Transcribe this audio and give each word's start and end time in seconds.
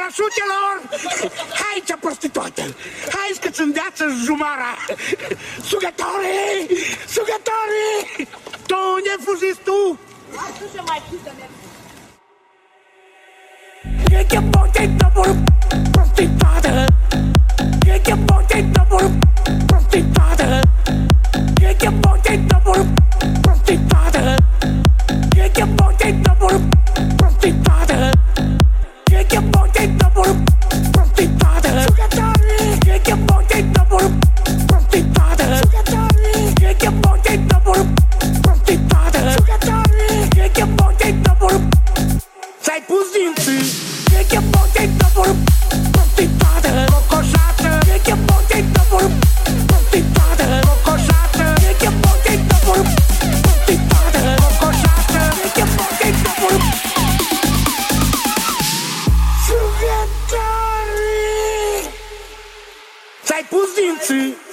parașutelor! 0.00 0.74
Hai 1.60 1.82
ce 1.86 1.96
prostituată! 1.96 2.62
Hai 3.14 3.30
că 3.40 3.48
ți 3.50 3.60
îndeață 3.60 4.04
jumara! 4.24 4.72
Sugătoare! 5.70 6.36
Sugătoare! 7.14 7.84
Tu 8.66 8.76
unde 8.96 9.14
fugis 9.24 9.56
tu? 9.64 9.98
Hai 10.36 10.50
să 10.74 10.82
mai 10.86 11.02
pui 11.08 11.18
să 11.24 11.32
mergi. 11.38 11.58
E 14.16 14.24
că 14.28 14.40
poți-i 14.50 14.88
prostituare! 15.92 16.59
Sai 63.24 63.44
por 63.44 63.66
20. 63.74 64.49